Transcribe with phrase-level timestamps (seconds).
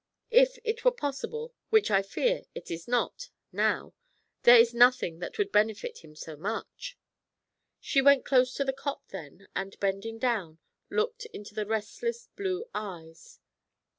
[0.31, 3.93] 'If it were possible, which, I fear, it is not now
[4.41, 6.97] there is nothing that would benefit him so much.'
[7.79, 10.57] She went close to the cot then, and, bending down,
[10.89, 13.39] looked into the restless blue eyes.